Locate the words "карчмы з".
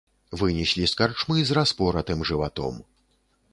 1.01-1.59